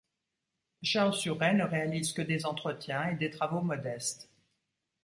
[0.81, 4.31] Charles Suret ne réalise que des entretiens et des travaux modestes.